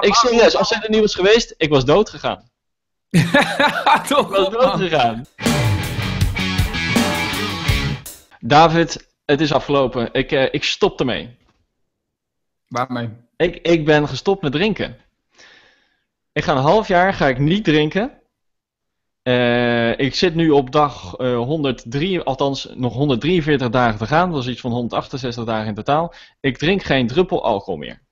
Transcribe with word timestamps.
Ik 0.00 0.14
serieus, 0.14 0.56
als 0.56 0.70
het 0.70 0.84
er 0.84 0.90
niet 0.90 1.00
was 1.00 1.14
geweest, 1.14 1.54
ik 1.56 1.68
was 1.68 1.84
dood 1.84 2.10
gegaan. 2.10 2.50
Toch, 4.08 4.26
Ik 4.26 4.36
was 4.36 4.50
dood 4.50 4.78
gegaan. 4.78 5.24
David, 8.40 9.08
het 9.24 9.40
is 9.40 9.52
afgelopen. 9.52 10.08
Ik, 10.12 10.32
eh, 10.32 10.48
ik 10.50 10.64
stop 10.64 11.00
ermee. 11.00 11.36
Waarmee? 12.68 13.08
Ik, 13.36 13.56
ik 13.56 13.84
ben 13.84 14.08
gestopt 14.08 14.42
met 14.42 14.52
drinken. 14.52 14.96
Ik 16.32 16.44
ga 16.44 16.52
een 16.52 16.62
half 16.62 16.88
jaar 16.88 17.14
ga 17.14 17.28
ik 17.28 17.38
niet 17.38 17.64
drinken. 17.64 18.20
Eh, 19.22 19.98
ik 19.98 20.14
zit 20.14 20.34
nu 20.34 20.50
op 20.50 20.72
dag 20.72 21.14
eh 21.16 21.36
103, 21.36 22.20
althans 22.20 22.68
nog 22.74 22.94
143 22.94 23.70
dagen 23.70 23.98
te 23.98 24.06
gaan. 24.06 24.30
Dat 24.30 24.42
is 24.42 24.48
iets 24.48 24.60
van 24.60 24.72
168 24.72 25.44
dagen 25.44 25.66
in 25.66 25.74
totaal. 25.74 26.14
Ik 26.40 26.58
drink 26.58 26.82
geen 26.82 27.06
druppel 27.06 27.44
alcohol 27.44 27.76
meer. 27.76 28.02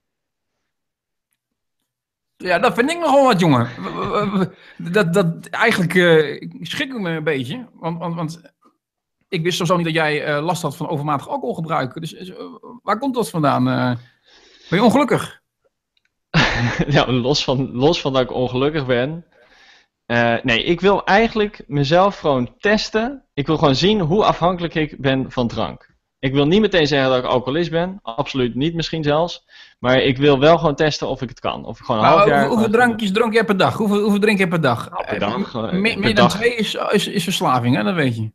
Ja, 2.43 2.59
dat 2.59 2.75
vind 2.75 2.91
ik 2.91 2.99
nogal 2.99 3.25
wat, 3.25 3.41
jongen. 3.41 3.69
Dat, 4.77 5.13
dat, 5.13 5.47
eigenlijk 5.47 5.95
eh, 5.95 6.49
schrik 6.61 6.93
ik 6.93 7.01
me 7.01 7.11
een 7.11 7.25
beetje. 7.25 7.69
Want, 7.75 7.99
want, 7.99 8.15
want 8.15 8.41
ik 9.29 9.43
wist 9.43 9.57
sowieso 9.57 9.77
niet 9.77 9.87
dat 9.87 9.95
jij 9.95 10.25
eh, 10.25 10.45
last 10.45 10.63
had 10.63 10.77
van 10.77 10.89
overmatig 10.89 11.29
alcoholgebruik. 11.29 12.01
Dus 12.01 12.15
eh, 12.15 12.37
waar 12.83 12.99
komt 12.99 13.15
dat 13.15 13.31
vandaan? 13.31 13.65
Ben 14.69 14.79
je 14.79 14.83
ongelukkig? 14.83 15.41
ja, 16.97 17.13
los 17.13 17.45
van, 17.45 17.71
los 17.73 18.01
van 18.01 18.13
dat 18.13 18.23
ik 18.23 18.33
ongelukkig 18.33 18.87
ben. 18.87 19.27
Nee, 20.43 20.65
ik 20.65 20.81
wil 20.81 21.05
eigenlijk 21.05 21.65
mezelf 21.67 22.19
gewoon 22.19 22.55
testen. 22.59 23.25
Ik 23.35 23.47
wil 23.47 23.59
gewoon 23.59 23.77
zien 23.77 24.01
hoe 24.01 24.25
afhankelijk 24.25 24.75
ik 24.75 25.01
ben 25.01 25.31
van 25.31 25.49
drank. 25.49 25.90
Ik 26.21 26.33
wil 26.33 26.47
niet 26.47 26.61
meteen 26.61 26.87
zeggen 26.87 27.09
dat 27.11 27.19
ik 27.19 27.25
alcoholist 27.25 27.71
ben. 27.71 27.99
Absoluut 28.03 28.55
niet 28.55 28.75
misschien 28.75 29.03
zelfs. 29.03 29.45
Maar 29.79 29.97
ik 30.01 30.17
wil 30.17 30.39
wel 30.39 30.59
gewoon 30.59 30.75
testen 30.75 31.09
of 31.09 31.23
ik 31.23 31.29
het 31.29 31.41
kan. 31.41 31.65
Of 31.65 31.79
ik 31.79 31.85
gewoon 31.85 32.01
een 32.01 32.07
Maar 32.07 32.17
half 32.17 32.29
jaar... 32.29 32.39
hoeveel 32.47 32.57
gewoon- 32.57 32.73
drankjes 32.73 33.13
dronk 33.13 33.33
jij 33.33 33.45
per 33.45 33.57
dag? 33.57 33.77
Hoeveel, 33.77 34.01
hoeveel 34.01 34.21
drink 34.21 34.39
je 34.39 34.49
per 34.49 34.61
dag? 34.61 34.91
Nou, 34.91 35.05
per 35.05 35.19
dag, 35.19 35.55
Eh, 35.55 35.65
eh, 35.65 35.73
meer 35.73 35.93
per 35.95 36.03
dan 36.03 36.15
dag. 36.15 36.33
twee 36.37 36.55
is, 36.55 36.77
is, 36.91 37.07
is 37.09 37.25
verslaving, 37.25 37.77
hè? 37.77 37.83
dat 37.83 37.95
weet 37.95 38.17
je. 38.17 38.31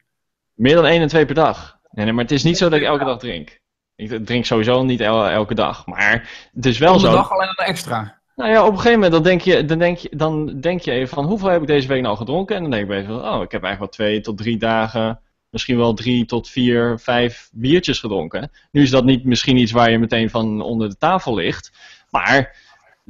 Meer 0.54 0.76
dan 0.76 0.86
één 0.86 1.02
en 1.02 1.08
twee 1.08 1.26
per 1.26 1.36
dag. 1.36 1.78
Nee, 1.92 2.06
nee, 2.06 2.14
maar 2.14 2.24
het 2.24 2.34
is 2.34 2.44
niet 2.44 2.58
zo 2.58 2.70
dat 2.70 2.80
ik 2.80 2.86
elke 2.86 3.06
dag 3.06 3.20
drink. 3.20 3.60
Ik 3.96 4.26
drink 4.26 4.46
sowieso 4.46 4.84
niet 4.84 5.02
el- 5.02 5.28
elke 5.28 5.54
dag. 5.56 5.86
Maar 5.86 6.30
het 6.54 6.66
is 6.66 6.78
wel 6.78 6.94
Om 6.94 7.00
de 7.00 7.06
zo. 7.06 7.12
dag 7.12 7.32
alleen 7.32 7.48
een 7.56 7.66
extra. 7.66 8.22
Nou 8.36 8.50
ja, 8.52 8.62
op 8.62 8.68
een 8.72 8.76
gegeven 8.76 8.94
moment 8.94 9.12
dan 9.12 9.24
denk, 9.24 9.42
je, 9.42 9.66
dan, 9.66 9.78
denk 9.80 9.98
je, 9.98 10.10
dan 10.16 10.60
denk 10.60 10.82
je 10.82 10.92
even 10.92 11.16
van 11.16 11.26
hoeveel 11.26 11.50
heb 11.50 11.62
ik 11.62 11.68
deze 11.68 11.88
week 11.88 12.02
nou 12.02 12.18
gedronken? 12.18 12.56
En 12.56 12.62
dan 12.62 12.72
denk 12.72 12.84
ik 12.84 12.90
bij 12.90 12.98
even 13.00 13.14
van, 13.20 13.34
oh, 13.34 13.42
ik 13.42 13.52
heb 13.52 13.64
eigenlijk 13.64 13.80
wel 13.80 13.88
twee 14.08 14.22
tot 14.22 14.38
drie 14.38 14.58
dagen, 14.58 15.20
misschien 15.50 15.78
wel 15.78 15.94
drie 15.94 16.26
tot 16.26 16.50
vier, 16.50 17.00
vijf 17.00 17.50
biertjes 17.54 18.00
gedronken. 18.00 18.52
Nu 18.72 18.82
is 18.82 18.90
dat 18.90 19.06
niet 19.06 19.24
misschien 19.26 19.58
iets 19.58 19.72
waar 19.72 19.92
je 19.92 20.00
meteen 20.00 20.30
van 20.30 20.62
onder 20.62 20.90
de 20.90 20.98
tafel 20.98 21.36
ligt. 21.36 21.72
Maar 22.10 22.56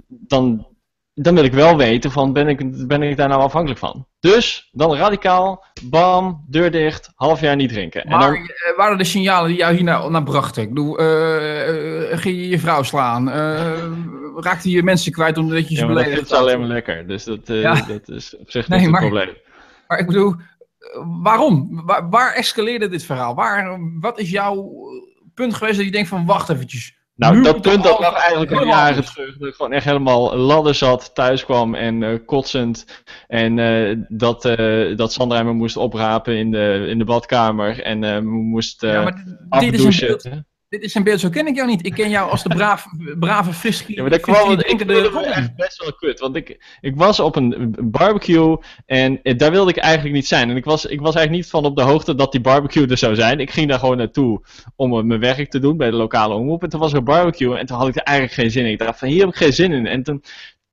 dan, 0.08 0.68
dan 1.14 1.36
wil 1.36 1.44
ik 1.44 1.54
wel 1.54 1.78
weten 1.78 2.12
van, 2.12 2.34
ben 2.34 2.48
ik, 2.48 2.88
ben 2.88 3.02
ik 3.04 3.18
daar 3.18 3.28
nou 3.30 3.42
afhankelijk 3.42 3.80
van? 3.80 4.08
Dus, 4.20 4.70
dan 4.72 4.96
radicaal, 4.96 5.66
bam, 5.84 6.46
deur 6.48 6.72
dicht, 6.72 7.12
half 7.16 7.42
jaar 7.42 7.56
niet 7.56 7.70
drinken. 7.70 8.04
En 8.04 8.10
Maar 8.10 8.20
dan, 8.20 8.36
eh, 8.36 8.78
waren 8.78 8.98
de 8.98 9.04
signalen 9.04 9.48
die 9.50 9.58
jou 9.58 9.74
hier 9.76 9.84
naar, 9.84 10.12
naar 10.12 10.24
brachten? 10.24 10.64
Ik 10.64 10.70
bedoel, 10.70 10.98
eh, 10.98 12.18
ging 12.18 12.36
je 12.36 12.48
je 12.50 12.60
vrouw 12.60 12.84
slaan? 12.84 13.30
Eh, 13.32 13.72
raakte 14.36 14.70
je 14.70 14.84
mensen 14.84 15.12
kwijt 15.12 15.38
omdat 15.38 15.70
je 15.70 15.76
ze 15.76 15.82
ja, 15.82 15.88
beledigd 15.88 16.30
had? 16.30 16.40
alleen 16.40 16.60
maar 16.60 16.68
lekker. 16.68 17.08
Dus 17.08 17.24
dat, 17.24 17.40
Ja. 17.46 17.74
dat 17.88 18.10
is 18.10 18.38
op 18.38 18.52
zich 18.52 18.68
Nee, 18.68 18.80
niet 18.80 18.88
het 18.92 19.00
maar- 19.00 19.10
probleem. 19.10 19.34
Maar 19.88 20.00
ik 20.00 20.06
bedoel, 20.08 20.36
waarom? 21.22 21.82
Waar, 21.86 22.10
waar 22.10 22.34
escaleerde 22.34 22.88
dit 22.88 23.04
verhaal? 23.06 23.36
Waar, 23.36 23.80
wat 24.00 24.20
is 24.20 24.30
jouw 24.30 24.72
punt 25.34 25.54
geweest 25.54 25.76
dat 25.78 25.86
je 25.86 25.92
denkt 25.92 26.10
van, 26.10 26.26
wacht 26.26 26.50
eventjes. 26.50 26.94
Nou, 27.16 27.42
dat 27.42 27.62
punt 27.62 27.84
dat 27.84 28.00
lag 28.00 28.14
eigenlijk 28.14 28.52
al 28.52 28.66
jaren 28.66 28.88
anders. 28.88 29.14
terug. 29.14 29.38
Dat 29.38 29.48
ik 29.48 29.54
gewoon 29.56 29.72
echt 29.72 29.86
helemaal 29.86 30.36
ladder 30.38 30.76
zat, 30.76 31.16
thuis 31.16 31.46
kwam 31.46 31.76
en 31.76 32.04
eh, 32.04 32.20
kotsend. 32.26 33.04
En 33.28 33.60
eh, 33.60 33.98
dat, 34.08 34.46
eh, 34.46 34.98
dat 34.98 35.14
Sandra 35.14 35.44
me 35.44 35.54
moest 35.54 35.78
oprapen 35.78 36.38
in 36.38 36.52
de, 36.52 36.86
in 36.90 36.98
de 36.98 37.06
badkamer. 37.06 37.82
En 37.82 38.28
moest 38.28 38.82
ja, 38.82 39.02
maar 39.04 39.24
dit- 39.50 39.72
dit 39.72 39.80
is, 39.80 40.02
een 40.02 40.08
beeld, 40.08 40.30
dit 40.76 40.84
is 40.84 40.96
een 40.96 41.04
beeld, 41.04 41.20
zo 41.20 41.30
ken 41.30 41.48
ik 41.48 41.56
jou 41.56 41.68
niet. 41.68 41.86
Ik 41.86 41.94
ken 41.94 42.10
jou 42.10 42.32
als 42.32 42.44
de 42.44 42.50
braaf, 42.50 42.86
brave 43.20 43.54
frisky. 43.54 43.94
Ja, 43.94 44.02
maar 44.02 44.12
dat 44.12 44.20
kwam, 44.20 44.52
ik 44.52 44.68
voelde 44.68 45.12
me 45.12 45.26
echt 45.26 45.56
best 45.56 45.82
wel 45.82 45.94
kut. 45.94 46.20
Want 46.20 46.36
ik, 46.36 46.78
ik 46.82 46.96
was 46.96 47.20
op 47.20 47.36
een 47.36 47.76
barbecue 47.84 48.58
en 48.86 49.20
eh, 49.24 49.38
daar 49.38 49.52
wilde 49.52 49.72
ik 49.72 49.78
eigenlijk 49.78 50.16
niet 50.16 50.28
zijn. 50.28 50.50
En 50.50 50.56
ik 50.56 50.66
was, 50.66 50.86
ik 50.86 51.00
was 51.00 51.16
eigenlijk 51.16 51.44
niet 51.44 51.52
van 51.52 51.66
op 51.66 51.76
de 51.76 51.82
hoogte 51.82 52.16
dat 52.16 52.32
die 52.32 52.42
barbecue 52.42 52.88
er 52.88 52.98
zou 52.98 53.16
zijn. 53.16 53.40
Ik 53.40 53.52
ging 53.52 53.70
daar 53.70 53.80
gewoon 53.80 53.98
naartoe 53.98 54.42
om 54.76 54.98
eh, 54.98 55.04
mijn 55.04 55.20
werk 55.20 55.50
te 55.50 55.60
doen 55.60 55.78
bij 55.78 55.90
de 55.90 55.96
lokale 55.96 56.34
omroep. 56.34 56.64
En 56.64 56.70
toen 56.70 56.80
was 56.80 56.92
er 56.92 56.98
een 56.98 57.04
barbecue 57.04 57.58
en 57.58 57.66
toen 57.66 57.78
had 57.78 57.88
ik 57.88 57.96
er 57.96 58.04
eigenlijk 58.04 58.40
geen 58.40 58.52
zin 58.52 58.66
in. 58.66 58.72
Ik 58.72 58.80
dacht 58.80 59.00
van 59.00 59.08
hier 59.08 59.20
heb 59.20 59.30
ik 59.30 59.36
geen 59.36 59.54
zin 59.54 59.72
in. 59.72 59.88
En 59.88 60.04
toen, 60.04 60.24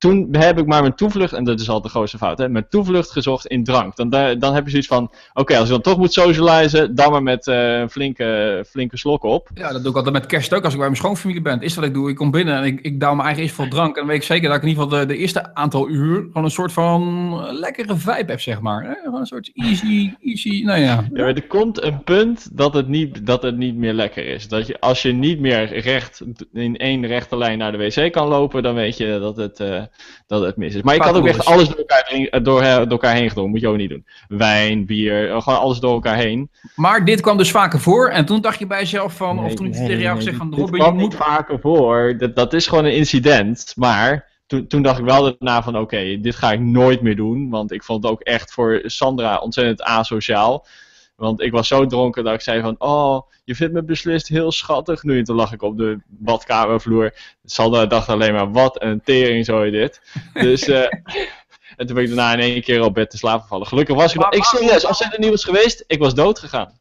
toen 0.03 0.29
heb 0.31 0.59
ik 0.59 0.67
maar 0.67 0.81
mijn 0.81 0.95
toevlucht, 0.95 1.33
en 1.33 1.45
dat 1.45 1.61
is 1.61 1.67
altijd 1.67 1.85
de 1.85 1.99
grootste 1.99 2.19
fout, 2.19 2.39
hè, 2.39 2.49
mijn 2.49 2.69
toevlucht 2.69 3.11
gezocht 3.11 3.47
in 3.47 3.65
drank. 3.65 3.97
Dan, 3.97 4.11
dan 4.39 4.55
heb 4.55 4.65
je 4.65 4.71
zoiets 4.71 4.89
van, 4.89 5.11
oké, 5.35 5.57
als 5.57 5.67
je 5.67 5.73
dan 5.73 5.83
toch 5.83 5.99
moet 5.99 6.13
socializen, 6.13 6.95
dan 6.95 7.11
maar 7.11 7.23
met 7.23 7.47
eh, 7.47 7.79
een 7.79 7.91
flinke, 7.91 8.65
flinke 8.69 8.97
slok 8.97 9.23
op. 9.23 9.49
Ja, 9.55 9.73
dat 9.73 9.81
doe 9.83 9.91
ik 9.91 9.97
altijd 9.97 10.15
met 10.15 10.27
kerst 10.27 10.55
ook. 10.55 10.65
Als 10.65 10.73
ik 10.73 10.79
bij 10.79 10.89
mijn 10.89 11.01
schoonfamilie 11.01 11.43
ben, 11.43 11.61
is 11.61 11.75
wat 11.75 11.85
ik 11.85 11.95
doe. 11.95 12.11
Ik 12.11 12.17
kom 12.17 12.31
binnen 12.31 12.57
en 12.57 12.65
ik, 12.65 12.81
ik 12.81 13.01
douw 13.01 13.15
mijn 13.15 13.25
eigen 13.25 13.43
eerst 13.43 13.55
vol 13.55 13.69
drank. 13.69 13.89
En 13.89 13.95
dan 13.95 14.07
weet 14.07 14.17
ik 14.17 14.23
zeker 14.23 14.49
dat 14.49 14.57
ik 14.57 14.63
in 14.63 14.69
ieder 14.69 14.83
geval 14.83 14.99
de, 14.99 15.07
de 15.07 15.17
eerste 15.17 15.55
aantal 15.55 15.89
uur 15.89 16.17
gewoon 16.27 16.45
een 16.45 16.51
soort 16.51 16.73
van 16.73 17.59
lekkere 17.59 17.97
vibe 17.97 18.31
heb, 18.31 18.41
zeg 18.41 18.61
maar. 18.61 18.83
Hè? 18.83 18.95
Gewoon 19.05 19.21
een 19.21 19.27
soort 19.27 19.51
easy, 19.55 20.15
easy, 20.23 20.63
nou 20.65 20.81
ja. 20.81 21.05
Ja, 21.13 21.27
er 21.27 21.47
komt 21.47 21.83
een 21.83 22.03
punt 22.05 22.49
dat 22.53 22.75
het, 22.75 22.89
niet, 22.89 23.27
dat 23.27 23.43
het 23.43 23.57
niet 23.57 23.77
meer 23.77 23.93
lekker 23.93 24.27
is. 24.27 24.49
Dat 24.49 24.67
je, 24.67 24.81
als 24.81 25.03
je 25.03 25.13
niet 25.13 25.41
meer 25.41 25.79
recht 25.79 26.23
in 26.53 26.77
één 26.77 27.07
rechte 27.07 27.37
lijn 27.37 27.59
naar 27.59 27.73
de 27.73 27.79
wc 27.79 28.13
kan 28.13 28.29
lopen, 28.29 28.63
dan 28.63 28.75
weet 28.75 28.97
je 28.97 29.19
dat 29.21 29.37
het, 29.37 29.61
eh, 29.61 29.83
dat 30.27 30.43
het 30.43 30.57
mis 30.57 30.75
is. 30.75 30.83
Maar 30.83 30.95
ik 30.95 31.03
had 31.03 31.15
ook 31.15 31.27
echt 31.27 31.45
alles 31.45 31.69
door 31.69 31.79
elkaar, 31.79 32.05
drin- 32.05 32.29
door, 32.43 32.63
door 32.63 32.87
elkaar 32.89 33.15
heen 33.15 33.29
gedronken. 33.29 33.53
Moet 33.53 33.61
je 33.61 33.69
ook 33.69 33.77
niet 33.77 33.91
doen. 33.91 34.07
Wijn, 34.29 34.87
bier, 34.87 35.31
eh, 35.31 35.43
gewoon 35.43 35.59
alles 35.59 35.79
door 35.79 35.93
elkaar 35.93 36.17
heen. 36.17 36.51
Maar 36.75 37.05
dit 37.05 37.21
kwam 37.21 37.37
dus 37.37 37.51
vaker 37.51 37.81
voor. 37.81 38.09
En 38.09 38.25
toen 38.25 38.41
dacht 38.41 38.59
je 38.59 38.67
bij 38.67 38.79
jezelf 38.79 39.17
van, 39.17 39.45
of 39.45 39.55
toen 39.55 39.71
nee, 39.71 39.87
tegen 39.87 40.03
jou 40.03 40.17
gezegd 40.17 40.37
van, 40.37 40.51
dit 40.51 40.59
Robin, 40.59 40.75
je 40.75 40.81
kwam 40.81 40.95
moet... 40.95 41.03
niet 41.03 41.15
vaker 41.15 41.61
voor. 41.61 42.15
Dat, 42.19 42.37
dat 42.37 42.53
is 42.53 42.67
gewoon 42.67 42.85
een 42.85 42.95
incident. 42.95 43.73
Maar 43.77 44.29
toen, 44.47 44.67
toen 44.67 44.83
dacht 44.83 44.99
ik 44.99 45.05
wel 45.05 45.23
daarna 45.23 45.63
van 45.63 45.79
oké, 45.79 46.21
dit 46.21 46.37
ga 46.37 46.53
ik 46.53 46.61
nooit 46.61 47.03
meer 47.03 47.17
doen. 47.17 47.51
Want 47.51 47.73
ik 47.73 47.83
vond 47.83 48.03
het 48.03 48.13
ook 48.13 48.21
echt 48.21 48.53
voor 48.53 48.81
Sandra 48.85 49.39
ontzettend 49.39 49.83
asociaal. 49.83 50.67
Want 51.23 51.41
ik 51.41 51.53
was 51.53 51.69
zo 51.69 51.87
dronken 51.87 52.25
dat 52.25 52.35
ik 52.35 52.41
zei 52.41 52.61
van, 52.61 52.75
oh, 52.79 53.21
je 53.45 53.55
vindt 53.55 53.73
me 53.73 53.83
beslist 53.83 54.29
heel 54.29 54.53
schattig 54.53 55.03
nu. 55.03 55.19
En 55.19 55.25
toen 55.25 55.37
lag 55.37 55.53
ik 55.53 55.63
op 55.63 55.79
de 55.79 55.99
badkamervloer. 56.07 57.15
Sandra 57.45 57.87
dacht 57.87 58.09
alleen 58.09 58.33
maar, 58.33 58.53
wat 58.53 58.83
een 58.83 59.01
tering 59.05 59.45
zo 59.45 59.65
je 59.65 59.71
dit. 59.71 60.01
Dus, 60.33 60.63
eh, 60.63 60.81
en 61.77 61.87
toen 61.87 61.95
ben 61.95 62.03
ik 62.05 62.09
daarna 62.09 62.33
in 62.33 62.39
één 62.39 62.63
keer 62.63 62.83
op 62.83 62.95
bed 62.95 63.11
te 63.11 63.17
slapen 63.17 63.43
gevallen. 63.43 63.67
Gelukkig 63.67 63.97
was 63.97 64.11
ik 64.13 64.21
nog, 64.21 64.25
Maar- 64.25 64.35
ik 64.35 64.45
serieus, 64.45 64.87
als 64.87 64.99
het 64.99 65.13
er 65.13 65.19
niet 65.19 65.31
was 65.31 65.45
geweest, 65.45 65.85
ik 65.87 65.99
was 65.99 66.15
dood 66.15 66.39
gegaan. 66.39 66.81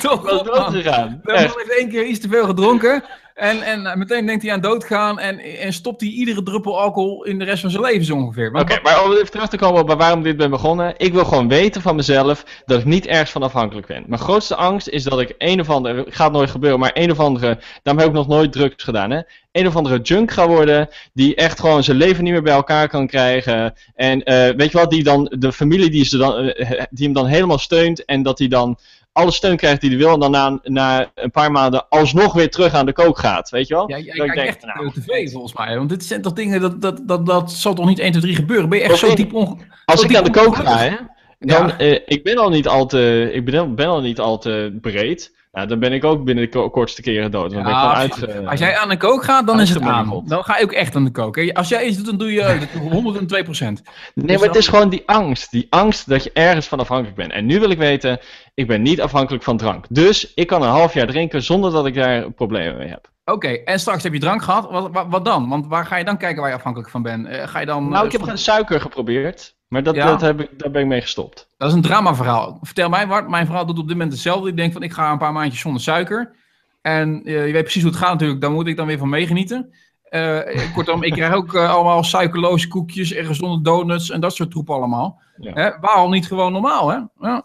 Toch 0.00 0.20
Ik 0.24 0.30
was 0.30 0.42
dood 0.42 0.72
gegaan. 0.72 1.20
Echt. 1.24 1.54
heeft 1.56 1.78
één 1.78 1.88
keer 1.88 2.04
iets 2.04 2.20
te 2.20 2.28
veel 2.28 2.46
gedronken. 2.46 3.04
En, 3.36 3.62
en 3.62 3.86
eh, 3.86 3.96
meteen 3.96 4.26
denkt 4.26 4.42
hij 4.42 4.52
aan 4.52 4.60
doodgaan. 4.60 5.18
En, 5.18 5.38
en 5.38 5.72
stopt 5.72 6.00
hij 6.00 6.10
iedere 6.10 6.42
druppel 6.42 6.80
alcohol 6.80 7.24
in 7.24 7.38
de 7.38 7.44
rest 7.44 7.60
van 7.60 7.70
zijn 7.70 7.82
leven 7.82 8.04
zo 8.04 8.14
ongeveer. 8.14 8.52
Oké, 8.52 8.78
maar 8.82 9.04
om 9.04 9.12
even 9.12 9.30
terug 9.30 9.48
te 9.48 9.56
komen 9.56 9.80
op 9.80 9.98
waarom 9.98 10.18
ik 10.18 10.24
dit 10.24 10.36
ben 10.36 10.50
begonnen. 10.50 10.94
Ik 10.96 11.12
wil 11.12 11.24
gewoon 11.24 11.48
weten 11.48 11.82
van 11.82 11.96
mezelf 11.96 12.62
dat 12.66 12.78
ik 12.78 12.84
niet 12.84 13.06
ergens 13.06 13.30
van 13.30 13.42
afhankelijk 13.42 13.86
ben. 13.86 14.04
Mijn 14.06 14.20
grootste 14.20 14.54
angst 14.54 14.88
is 14.88 15.02
dat 15.02 15.20
ik 15.20 15.34
een 15.38 15.60
of 15.60 15.70
andere, 15.70 16.06
gaat 16.08 16.32
nooit 16.32 16.50
gebeuren, 16.50 16.78
maar 16.78 16.90
een 16.94 17.10
of 17.10 17.20
andere, 17.20 17.58
daarom 17.82 18.02
heb 18.02 18.12
ik 18.12 18.18
nog 18.18 18.28
nooit 18.28 18.52
drugs 18.52 18.84
gedaan 18.84 19.10
hè. 19.10 19.20
Een 19.52 19.66
of 19.66 19.76
andere 19.76 20.00
junk 20.00 20.30
ga 20.30 20.48
worden, 20.48 20.88
die 21.12 21.34
echt 21.34 21.60
gewoon 21.60 21.84
zijn 21.84 21.96
leven 21.96 22.24
niet 22.24 22.32
meer 22.32 22.42
bij 22.42 22.52
elkaar 22.52 22.88
kan 22.88 23.06
krijgen. 23.06 23.74
En 23.94 24.22
eh, 24.22 24.56
weet 24.56 24.72
je 24.72 24.78
wat, 24.78 24.90
die 24.90 25.02
dan, 25.02 25.32
de 25.38 25.52
familie 25.52 25.90
die, 25.90 26.04
ze 26.04 26.16
dan, 26.16 26.34
eh, 26.36 26.84
die 26.90 27.04
hem 27.04 27.14
dan 27.14 27.26
helemaal 27.26 27.58
steunt 27.58 28.04
en 28.04 28.22
dat 28.22 28.38
hij 28.38 28.48
dan 28.48 28.78
alle 29.16 29.30
steun 29.30 29.56
krijgt 29.56 29.80
die 29.80 29.90
hij 29.90 29.98
wil 29.98 30.12
en 30.12 30.20
dan 30.20 30.30
na, 30.30 30.58
na 30.62 31.10
een 31.14 31.30
paar 31.30 31.50
maanden 31.50 31.88
alsnog 31.88 32.32
weer 32.32 32.50
terug 32.50 32.74
aan 32.74 32.86
de 32.86 32.92
kook 32.92 33.18
gaat, 33.18 33.50
weet 33.50 33.68
je 33.68 33.74
wel? 33.74 33.88
Ja, 33.90 33.98
jij 33.98 34.14
ik 34.14 34.20
kijkt 34.20 34.34
denk, 34.34 34.48
echt 34.48 34.64
nou, 34.64 34.90
tv 34.92 35.32
volgens 35.32 35.54
mij. 35.54 35.76
Want 35.76 35.88
dit 35.88 36.04
zijn 36.04 36.22
toch 36.22 36.32
dingen, 36.32 36.60
dat, 36.60 36.80
dat, 36.82 37.00
dat, 37.08 37.26
dat 37.26 37.52
zal 37.52 37.74
toch 37.74 37.86
niet 37.86 37.98
1, 37.98 38.10
2, 38.10 38.22
3 38.22 38.34
gebeuren? 38.34 38.68
Ben 38.68 38.78
je 38.78 38.84
echt 38.84 38.98
zo 38.98 39.14
diep 39.14 39.34
onge... 39.34 39.56
Als 39.84 40.02
ik 40.02 40.16
aan 40.16 40.24
de 40.24 40.30
kook 40.30 40.56
ga, 40.56 40.78
hè, 40.78 40.96
dan, 41.38 41.66
Ja. 41.66 41.78
eh, 41.78 42.00
ik 42.06 42.24
ben 42.24 42.36
al 42.38 42.48
niet 42.48 42.68
al 42.68 42.86
te, 42.86 43.30
ik 43.32 43.44
ben, 43.44 43.74
ben 43.74 43.86
al 43.86 44.00
niet 44.00 44.20
al 44.20 44.38
te 44.38 44.78
breed. 44.80 45.34
Nou, 45.56 45.68
dan 45.68 45.78
ben 45.78 45.92
ik 45.92 46.04
ook 46.04 46.24
binnen 46.24 46.44
de 46.44 46.50
ko- 46.50 46.70
kortste 46.70 47.02
keren 47.02 47.30
dood. 47.30 47.50
Dan 47.50 47.62
ben 47.62 47.72
ik 47.72 47.78
Ja, 47.78 47.92
precies. 47.92 48.24
uit, 48.24 48.42
eh, 48.42 48.48
Als 48.48 48.60
jij 48.60 48.76
aan 48.76 48.88
de 48.88 48.96
kook 48.96 49.24
gaat, 49.24 49.46
dan 49.46 49.60
is 49.60 49.68
het 49.70 49.82
aan. 49.82 50.22
Dan 50.26 50.44
ga 50.44 50.58
je 50.58 50.64
ook 50.64 50.72
echt 50.72 50.96
aan 50.96 51.04
de 51.04 51.10
kook. 51.10 51.36
hè. 51.36 51.54
Als 51.54 51.68
jij 51.68 51.84
iets 51.86 51.96
doet, 51.96 52.06
dan 52.06 52.16
doe 52.18 52.32
je 52.32 52.58
102 52.90 53.42
procent. 53.42 53.82
Nee, 54.14 54.38
maar 54.38 54.46
het 54.46 54.56
is 54.56 54.68
gewoon 54.68 54.88
die 54.88 55.02
angst. 55.06 55.50
Die 55.50 55.66
angst 55.70 56.08
dat 56.08 56.24
je 56.24 56.30
ergens 56.32 56.66
van 56.66 56.78
afhankelijk 56.78 57.16
bent. 57.16 57.32
En 57.32 57.46
nu 57.46 57.60
wil 57.60 57.70
ik 57.70 57.78
weten, 57.78 58.18
ik 58.54 58.66
ben 58.66 58.82
niet 58.82 59.00
afhankelijk 59.00 59.44
van 59.44 59.56
drank. 59.56 59.84
Dus 59.88 60.34
ik 60.34 60.46
kan 60.46 60.62
een 60.62 60.68
half 60.68 60.94
jaar 60.94 61.06
drinken 61.06 61.42
zonder 61.42 61.70
dat 61.72 61.86
ik 61.86 61.94
daar 61.94 62.30
problemen 62.32 62.76
mee 62.78 62.88
heb. 62.88 63.10
Oké, 63.24 63.48
en 63.48 63.80
straks 63.80 64.02
heb 64.02 64.12
je 64.12 64.18
drank 64.20 64.42
gehad. 64.42 64.70
Wat, 64.70 64.88
wat, 64.92 65.06
wat 65.08 65.24
dan? 65.24 65.48
Want 65.48 65.66
waar 65.66 65.86
ga 65.86 65.96
je 65.96 66.04
dan 66.04 66.16
kijken 66.18 66.40
waar 66.40 66.50
je 66.50 66.56
afhankelijk 66.56 66.90
van 66.90 67.02
bent? 67.02 67.26
Eh, 67.26 67.46
ga 67.48 67.60
je 67.60 67.66
dan... 67.66 67.82
Nou, 67.88 67.94
eh, 67.94 68.04
ik 68.04 68.12
heb 68.12 68.20
stop- 68.20 68.28
geen 68.28 68.38
suiker 68.38 68.80
geprobeerd. 68.80 69.54
Maar 69.68 69.82
dat, 69.82 69.94
Ja. 69.94 70.06
dat 70.06 70.20
heb 70.20 70.40
ik, 70.40 70.58
daar 70.58 70.70
ben 70.70 70.82
ik 70.82 70.88
mee 70.88 71.00
gestopt. 71.00 71.48
Dat 71.56 71.68
is 71.68 71.74
een 71.74 71.82
dramaverhaal. 71.82 72.58
Vertel 72.62 72.88
mij, 72.88 73.06
Bart. 73.06 73.28
Mijn 73.28 73.46
vrouw 73.46 73.64
doet 73.64 73.78
op 73.78 73.86
dit 73.86 73.96
moment 73.96 74.12
hetzelfde. 74.12 74.48
Ik 74.48 74.56
denk 74.56 74.72
van, 74.72 74.82
ik 74.82 74.92
ga 74.92 75.12
een 75.12 75.18
paar 75.18 75.32
maandjes 75.32 75.60
zonder 75.60 75.82
suiker. 75.82 76.34
En 76.82 77.22
eh, 77.24 77.46
je 77.46 77.52
weet 77.52 77.62
precies 77.62 77.82
hoe 77.82 77.90
het 77.90 78.00
gaat 78.00 78.12
natuurlijk. 78.12 78.40
Daar 78.40 78.50
moet 78.50 78.66
ik 78.66 78.76
dan 78.76 78.86
weer 78.86 78.98
van 78.98 79.08
meegenieten. 79.08 79.74
Uh, 80.10 80.72
kortom, 80.74 81.02
ik 81.02 81.12
krijg 81.12 81.34
ook 81.34 81.54
uh, 81.54 81.70
allemaal 81.70 82.04
suikerloze 82.04 82.68
koekjes 82.68 83.12
en 83.12 83.24
gezonde 83.24 83.62
donuts 83.62 84.10
en 84.10 84.20
dat 84.20 84.34
soort 84.34 84.50
troep 84.50 84.70
allemaal. 84.70 85.20
Ja. 85.36 85.78
waarom 85.80 86.10
niet 86.10 86.26
gewoon 86.26 86.52
normaal, 86.52 86.88
hè? 86.88 86.98
Ja. 87.20 87.44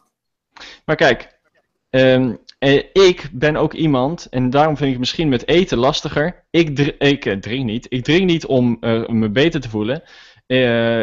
Maar 0.86 0.96
kijk, 0.96 1.40
um, 1.90 2.38
ik 2.94 3.30
ben 3.32 3.56
ook 3.56 3.74
iemand, 3.74 4.28
en 4.30 4.50
daarom 4.50 4.76
vind 4.76 4.86
ik 4.86 4.92
het 4.92 5.00
misschien 5.00 5.30
met 5.30 5.48
eten 5.48 5.78
lastiger. 5.78 6.44
Ik, 6.50 6.80
ik 7.00 7.42
drink 7.42 7.66
niet. 7.66 7.86
Ik 7.90 8.04
drink 8.04 8.26
niet 8.26 8.46
om 8.46 8.78
me 9.08 9.30
beter 9.30 9.62
te 9.62 9.70
voelen. 9.70 10.04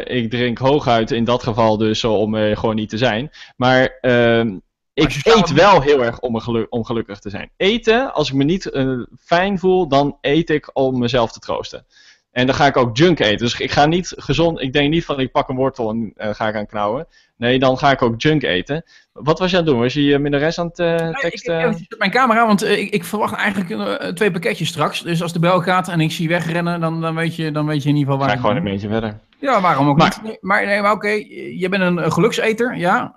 Ik 0.04 0.30
drink 0.30 0.58
hooguit 0.58 1.10
in 1.10 1.24
dat 1.24 1.42
geval 1.42 1.76
dus 1.76 2.04
om 2.04 2.34
gewoon 2.34 2.74
niet 2.74 2.88
te 2.88 2.98
zijn. 2.98 3.30
Maar 3.56 3.98
ehm, 4.00 4.56
ik 4.98 5.20
eet 5.22 5.52
wel 5.52 5.80
heel 5.80 6.04
erg 6.04 6.20
om, 6.20 6.40
om, 6.68 6.84
gelukkig 6.84 7.18
te 7.18 7.30
zijn. 7.30 7.50
Eten, 7.56 8.14
als 8.14 8.28
ik 8.28 8.34
me 8.34 8.44
niet 8.44 8.70
uh, 8.72 9.02
fijn 9.20 9.58
voel, 9.58 9.88
dan 9.88 10.18
eet 10.20 10.50
ik 10.50 10.70
om 10.72 10.98
mezelf 10.98 11.32
te 11.32 11.38
troosten. 11.38 11.86
En 12.30 12.46
dan 12.46 12.54
ga 12.54 12.66
ik 12.66 12.76
ook 12.76 12.96
junk 12.96 13.18
eten. 13.18 13.38
Dus 13.38 13.60
ik 13.60 13.70
ga 13.70 13.86
niet 13.86 14.12
gezond. 14.16 14.60
Ik 14.60 14.72
denk 14.72 14.90
niet 14.90 15.04
van 15.04 15.20
ik 15.20 15.32
pak 15.32 15.48
een 15.48 15.56
wortel 15.56 15.90
en 15.90 16.12
uh, 16.16 16.34
ga 16.34 16.48
ik 16.48 16.54
aan 16.54 16.66
knauwen. 16.66 17.06
Nee, 17.36 17.58
dan 17.58 17.78
ga 17.78 17.90
ik 17.90 18.02
ook 18.02 18.20
junk 18.20 18.42
eten. 18.42 18.84
Wat 19.12 19.38
was 19.38 19.50
je 19.50 19.56
aan 19.56 19.62
het 19.62 19.72
doen? 19.72 19.80
Was 19.80 19.92
je 19.92 20.04
je 20.04 20.18
minnares 20.18 20.58
aan 20.58 20.66
het 20.66 20.78
uh, 20.78 21.18
teksten? 21.18 21.56
Nee, 21.56 21.66
ik, 21.66 21.78
ik, 21.78 21.98
mijn 21.98 22.10
camera, 22.10 22.46
want 22.46 22.64
ik, 22.64 22.90
ik, 22.90 23.04
verwacht 23.04 23.34
eigenlijk 23.34 24.14
twee 24.14 24.30
pakketjes 24.30 24.68
straks. 24.68 25.02
Dus 25.02 25.22
als 25.22 25.32
de 25.32 25.38
bel 25.38 25.60
gaat 25.60 25.88
en 25.88 26.00
ik 26.00 26.12
zie 26.12 26.28
wegrennen, 26.28 26.80
dan, 26.80 27.00
dan, 27.00 27.14
weet, 27.14 27.36
je, 27.36 27.52
dan 27.52 27.66
weet 27.66 27.82
je 27.82 27.88
in 27.88 27.96
ieder 27.96 28.12
geval 28.12 28.26
waar. 28.26 28.28
Ga 28.28 28.34
ik 28.34 28.40
gewoon 28.40 28.56
een 28.56 28.72
beetje 28.72 28.88
verder. 28.88 29.18
Ja, 29.40 29.60
waarom 29.60 29.88
ook 29.88 29.96
maar, 29.96 30.18
niet? 30.22 30.38
Maar, 30.40 30.66
nee, 30.66 30.80
maar 30.82 30.92
oké, 30.92 31.08
je 31.08 31.66
bent 31.70 31.82
een, 31.82 32.12
gelukseter, 32.12 32.76
ja. 32.76 33.14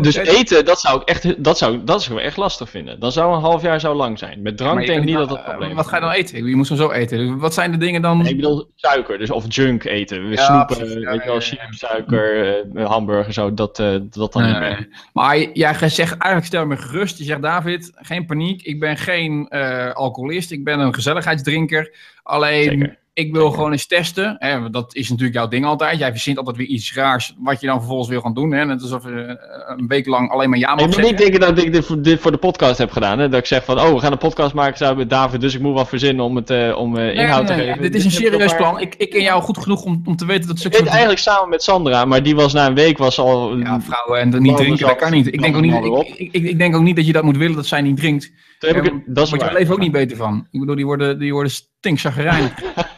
dus 0.00 0.14
eten, 0.14 0.64
dat 0.64 0.80
zou 0.80 1.00
ik 1.00 1.08
echt, 1.08 1.44
dat 1.44 1.58
zou, 1.58 1.84
dat 1.84 2.02
zou 2.02 2.18
ik 2.18 2.24
echt 2.24 2.36
lastig 2.36 2.70
vinden. 2.70 3.00
Dan 3.00 3.12
zou 3.12 3.34
een 3.34 3.40
half 3.40 3.62
jaar 3.62 3.80
zo 3.80 3.94
lang 3.94 4.18
zijn. 4.18 4.42
Met 4.42 4.56
drank 4.56 4.86
denk 4.86 4.98
ik 4.98 5.04
niet 5.04 5.16
dat 5.16 5.28
dat 5.28 5.44
probleem 5.44 5.70
is. 5.70 5.76
Wat 5.76 5.86
ga 5.86 5.96
je 5.96 6.02
dan 6.02 6.10
eten? 6.10 6.46
Je 6.46 6.56
moet 6.56 6.66
zo 6.66 6.74
zo 6.74 6.90
eten. 6.90 7.38
Wat 7.38 7.54
zijn 7.54 7.70
de 7.70 7.76
dingen 7.76 8.02
dan? 8.02 8.26
ik 8.26 8.36
bedoel 8.36 8.70
suiker, 8.74 9.18
dus 9.18 9.30
of 9.30 9.44
junk 9.48 9.84
eten. 9.84 10.30
Ja, 10.30 10.44
Snoepen, 10.44 11.04
weet 11.04 11.22
je 11.22 11.28
wel, 11.28 11.40
chips, 11.40 11.78
suiker, 11.78 12.64
uh, 12.74 12.86
hamburger, 12.86 13.32
zo, 13.32 13.54
dat, 13.54 13.78
uh, 13.78 13.96
dat 14.10 14.32
dan 14.32 14.46
niet 14.46 14.58
meer. 14.58 14.88
Maar 15.12 15.38
jij 15.38 15.74
zegt, 15.74 15.98
eigenlijk 15.98 16.44
stel 16.44 16.66
me 16.66 16.76
gerust. 16.76 17.18
Je 17.18 17.24
zegt, 17.24 17.42
David, 17.42 17.92
geen 17.94 18.26
paniek. 18.26 18.62
Ik 18.62 18.80
ben 18.80 18.96
geen 18.96 19.46
uh, 19.50 19.92
alcoholist. 19.92 20.50
Ik 20.50 20.64
ben 20.64 20.80
een 20.80 20.94
gezelligheidsdrinker. 20.94 21.94
Alleen... 22.22 22.64
Zeker 22.64 22.99
ik 23.12 23.32
wil 23.32 23.50
gewoon 23.50 23.72
eens 23.72 23.86
testen. 23.86 24.36
Hè, 24.38 24.70
dat 24.70 24.94
is 24.94 25.08
natuurlijk 25.08 25.36
jouw 25.36 25.48
ding 25.48 25.64
altijd. 25.64 25.98
Jij 25.98 26.10
verzint 26.10 26.38
altijd 26.38 26.56
weer 26.56 26.66
iets 26.66 26.94
raars 26.94 27.34
wat 27.38 27.60
je 27.60 27.66
dan 27.66 27.78
vervolgens 27.78 28.08
wil 28.08 28.20
gaan 28.20 28.34
doen. 28.34 28.52
Hè. 28.52 28.64
Net 28.64 28.82
alsof 28.82 29.04
je 29.04 29.22
eh, 29.22 29.76
een 29.76 29.86
week 29.86 30.06
lang 30.06 30.30
alleen 30.30 30.50
maar 30.50 30.58
ja 30.58 30.74
mag 30.74 30.84
Ik 30.84 30.96
moet 30.96 31.10
niet 31.10 31.18
denken 31.18 31.40
dat 31.40 31.58
ik 31.58 31.72
dit 31.72 31.86
voor, 31.86 32.02
dit 32.02 32.20
voor, 32.20 32.30
de 32.30 32.36
podcast 32.36 32.78
heb 32.78 32.90
gedaan. 32.90 33.18
Hè. 33.18 33.28
Dat 33.28 33.40
ik 33.40 33.46
zeg 33.46 33.64
van, 33.64 33.80
oh, 33.80 33.92
we 33.92 33.98
gaan 33.98 34.12
een 34.12 34.18
podcast 34.18 34.54
maken 34.54 34.76
samen 34.76 34.96
met 34.96 35.10
David, 35.10 35.40
dus 35.40 35.54
ik 35.54 35.60
moet 35.60 35.74
wat 35.74 35.88
verzinnen 35.88 36.24
om, 36.24 36.36
het, 36.36 36.50
uh, 36.50 36.76
om 36.76 36.96
uh, 36.96 37.14
inhoud 37.14 37.48
nee, 37.48 37.56
nee, 37.56 37.66
te 37.66 37.72
geven. 37.72 37.82
Dit 37.82 37.94
is 37.94 38.04
een 38.04 38.10
serieus 38.10 38.56
plan. 38.56 38.80
Ik, 38.80 38.94
ik 38.94 39.10
ken 39.10 39.22
jou 39.22 39.42
goed 39.42 39.58
genoeg 39.58 39.82
om, 39.82 40.02
om 40.04 40.16
te 40.16 40.26
weten 40.26 40.48
dat... 40.48 40.64
Ik 40.64 40.72
deed 40.72 40.86
eigenlijk 40.86 41.20
samen 41.20 41.48
met 41.48 41.62
Sandra, 41.62 42.04
maar 42.04 42.22
die 42.22 42.34
was 42.34 42.52
na 42.52 42.66
een 42.66 42.74
week 42.74 42.98
was 42.98 43.18
al... 43.18 43.56
Ja, 43.56 43.80
vrouwen 43.80 44.20
en 44.20 44.42
niet 44.42 44.56
drinken, 44.56 44.86
dat 44.86 44.96
kan 44.96 45.12
niet. 45.12 45.26
Ik 45.26 45.42
denk, 45.42 45.56
ook 45.56 45.62
niet 45.62 45.74
ik, 45.74 46.32
ik, 46.32 46.44
ik, 46.44 46.58
denk 46.58 46.76
ook 46.76 46.82
niet 46.82 46.96
dat 46.96 47.06
je 47.06 47.12
dat 47.12 47.22
moet 47.22 47.36
willen, 47.36 47.56
dat 47.56 47.66
zij 47.66 47.80
niet 47.80 47.96
drinkt. 47.96 48.32
Daar 48.58 48.74
heb 48.74 48.84
ik, 48.84 49.02
dat 49.06 49.24
is 49.26 49.30
je 49.30 49.52
leven 49.52 49.74
ook 49.74 49.80
niet 49.80 49.92
beter 49.92 50.16
van. 50.16 50.46
Ik 50.50 50.60
bedoel, 50.60 50.74
die 50.74 50.86
worden, 50.86 51.18
die 51.18 51.32
worden 51.32 51.52
stinkzaggerijnig. 51.52 52.52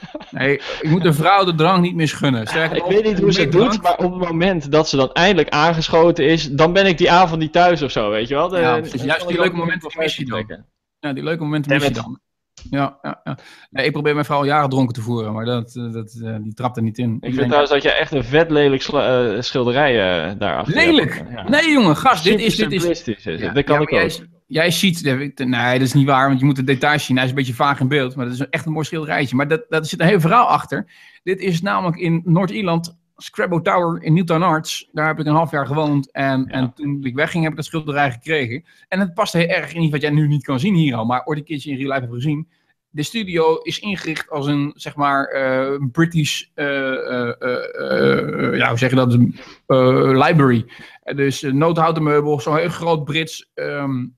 Nee, 0.42 0.60
je 0.80 0.88
moet 0.88 1.02
de 1.02 1.12
vrouw 1.12 1.44
de 1.44 1.54
drank 1.54 1.82
niet 1.82 1.94
misgunnen. 1.94 2.46
Sterker 2.46 2.76
ik 2.76 2.84
weet 2.84 3.04
niet 3.04 3.18
hoe 3.18 3.32
ze 3.32 3.40
het 3.40 3.52
doet, 3.52 3.82
maar 3.82 3.96
op 3.96 4.20
het 4.20 4.28
moment 4.28 4.72
dat 4.72 4.88
ze 4.88 4.96
dan 4.96 5.12
eindelijk 5.12 5.48
aangeschoten 5.48 6.26
is, 6.26 6.50
dan 6.50 6.72
ben 6.72 6.86
ik 6.86 6.98
die 6.98 7.10
avond 7.10 7.40
niet 7.40 7.52
thuis 7.52 7.82
of 7.82 7.90
zo, 7.90 8.10
weet 8.10 8.28
je 8.28 8.34
wel. 8.34 8.48
De, 8.48 8.58
ja, 8.58 8.80
juist 8.80 9.28
die 9.28 9.40
leuke 9.40 9.56
momenten 9.56 9.90
mis 9.98 10.16
je 10.16 10.24
dan. 10.24 10.64
Ja, 10.98 11.12
die 11.12 11.22
leuke 11.22 11.42
momenten 11.42 11.72
mis 11.72 11.86
je 11.86 11.90
dan. 11.90 12.20
Ja, 12.70 12.98
ja, 13.02 13.20
ja. 13.24 13.38
Nee, 13.70 13.86
ik 13.86 13.92
probeer 13.92 14.14
mijn 14.14 14.26
vrouw 14.26 14.44
jaren 14.44 14.70
dronken 14.70 14.94
te 14.94 15.00
voeren, 15.00 15.32
maar 15.32 15.44
dat, 15.44 15.72
dat, 15.72 16.18
uh, 16.22 16.36
die 16.42 16.54
trapt 16.54 16.76
er 16.76 16.82
niet 16.82 16.98
in. 16.98 17.16
Ik, 17.20 17.28
ik 17.28 17.34
vind 17.34 17.46
trouwens 17.46 17.72
dat 17.72 17.82
je 17.82 17.92
echt 17.92 18.12
een 18.12 18.24
vet 18.24 18.50
lelijk 18.50 18.88
uh, 18.88 19.40
schilderij 19.40 19.92
uh, 19.94 20.38
daar 20.38 20.56
achter 20.56 20.74
Lelijk? 20.74 21.24
Ja. 21.30 21.48
Nee 21.48 21.70
jongen, 21.70 21.96
gast, 21.96 22.24
dit 22.24 22.40
is... 22.40 22.56
Dit 22.56 22.72
is, 22.72 23.04
is 23.04 23.24
ja, 23.24 23.52
dat 23.52 23.64
kan 23.64 23.82
ik 23.82 23.92
ook 23.92 24.10
jij 24.52 24.70
ziet, 24.70 25.02
nee, 25.36 25.78
dat 25.78 25.88
is 25.88 25.92
niet 25.92 26.06
waar, 26.06 26.28
want 26.28 26.40
je 26.40 26.44
moet 26.44 26.56
de 26.56 26.64
details 26.64 27.04
zien. 27.04 27.16
Hij 27.16 27.24
is 27.24 27.30
een 27.30 27.36
beetje 27.36 27.54
vaag 27.54 27.80
in 27.80 27.88
beeld, 27.88 28.16
maar 28.16 28.24
dat 28.24 28.34
is 28.34 28.48
echt 28.48 28.66
een 28.66 28.72
mooi 28.72 28.84
schilderijtje. 28.84 29.36
Maar 29.36 29.48
dat, 29.48 29.64
dat 29.68 29.88
zit 29.88 30.00
een 30.00 30.06
heel 30.06 30.20
verhaal 30.20 30.46
achter. 30.46 30.86
Dit 31.22 31.40
is 31.40 31.62
namelijk 31.62 31.96
in 31.96 32.22
Noord-Ierland, 32.24 32.98
Scrabble 33.22 33.62
Tower 33.62 34.02
in 34.02 34.14
Newton 34.14 34.42
Arts. 34.42 34.88
Daar 34.92 35.06
heb 35.06 35.18
ik 35.18 35.26
een 35.26 35.34
half 35.34 35.50
jaar 35.50 35.66
gewoond. 35.66 36.10
En, 36.10 36.46
en 36.46 36.72
toen 36.74 37.04
ik 37.04 37.14
wegging, 37.14 37.42
heb 37.42 37.52
ik 37.52 37.58
dat 37.58 37.66
schilderij 37.66 38.10
gekregen. 38.10 38.64
En 38.88 39.00
het 39.00 39.14
past 39.14 39.32
heel 39.32 39.46
erg 39.46 39.74
in 39.74 39.90
wat 39.90 40.00
jij 40.00 40.10
nu 40.10 40.28
niet 40.28 40.44
kan 40.44 40.60
zien 40.60 40.74
hier 40.74 40.94
al, 40.94 41.04
maar 41.04 41.24
ooit 41.24 41.38
een 41.38 41.44
keertje 41.44 41.70
in 41.70 41.76
real 41.76 41.88
life 41.88 42.00
heb 42.00 42.10
gezien. 42.12 42.48
De 42.90 43.02
studio 43.02 43.56
is 43.56 43.78
ingericht 43.78 44.30
als 44.30 44.46
een, 44.46 44.72
zeg 44.74 44.96
maar, 44.96 45.34
uh, 45.34 45.80
British, 45.92 46.44
uh, 46.54 46.66
uh, 46.66 48.56
ja, 48.56 48.68
hoe 48.68 48.78
zeg 48.78 48.90
je 48.90 48.96
dat, 48.96 49.18
library. 50.16 50.66
Dus 51.14 51.42
noodhouten 51.42 52.02
meubel, 52.02 52.40
zo'n 52.40 52.56
heel 52.56 52.68
groot 52.68 53.04
Brits 53.04 53.50
um, 53.54 54.16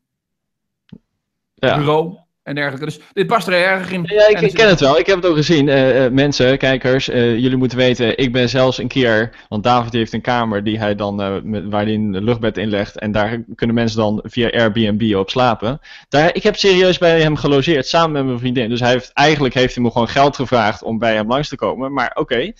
ja. 1.54 1.76
bureau 1.76 2.23
en 2.44 2.55
dergelijke. 2.55 2.85
Dus 2.85 3.00
dit 3.12 3.26
past 3.26 3.46
er 3.46 3.55
erg 3.55 3.93
in. 3.93 4.02
Ja, 4.06 4.29
ik, 4.29 4.55
ken 4.55 4.69
het 4.69 4.81
wel. 4.81 4.99
Ik 4.99 5.06
heb 5.06 5.17
het 5.17 5.26
ook 5.26 5.37
gezien. 5.37 5.69
Uh, 5.69 6.08
mensen, 6.08 6.58
kijkers, 6.58 7.08
uh, 7.08 7.38
jullie 7.38 7.56
moeten 7.56 7.79
weten, 7.79 8.19
ik 8.19 8.32
ben 8.32 8.49
zelfs 8.49 8.79
een 8.79 8.88
keer, 8.88 9.31
want 9.49 9.62
David 9.62 9.93
heeft 9.93 10.12
een 10.12 10.20
kamer 10.20 10.64
die 10.64 10.79
hij 10.79 10.94
dan, 10.94 11.20
uh, 11.20 11.43
met, 11.43 11.64
waar 11.69 11.85
hij 11.85 11.94
een 11.94 12.25
luchtbed 12.25 12.56
inlegt 12.56 12.99
en 12.99 13.12
daar 13.12 13.44
kunnen 13.55 13.76
mensen 13.76 13.99
dan 13.99 14.20
via 14.25 14.50
Airbnb 14.50 15.14
op 15.14 15.31
slapen. 15.31 15.81
Daar, 16.08 16.35
ik 16.35 16.43
heb 16.43 16.56
serieus 16.56 16.99
bij 16.99 17.20
hem 17.20 17.37
gelogeerd, 17.37 17.87
samen 17.87 18.12
met 18.12 18.25
mijn 18.25 18.38
vriendin. 18.38 18.69
Dus 18.69 18.81
hij 18.81 18.91
heeft, 18.91 19.11
eigenlijk 19.12 19.55
heeft 19.55 19.75
hij 19.75 19.85
me 19.85 19.91
gewoon 19.91 20.08
geld 20.08 20.37
gevraagd 20.37 20.82
om 20.82 20.99
bij 20.99 21.14
hem 21.14 21.29
langs 21.29 21.49
te 21.49 21.56
komen, 21.56 21.93
maar 21.93 22.11
oké. 22.14 22.52